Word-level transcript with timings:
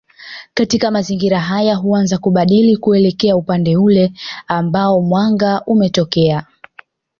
Katika 0.53 0.91
mazingira 0.91 1.39
haya 1.39 1.75
huanza 1.75 2.17
kubadili 2.17 2.77
kuelekea 2.77 3.35
upande 3.37 3.77
ule 3.77 4.13
ambao 4.47 5.01
mwanga 5.01 5.63
umetokea 5.65 6.45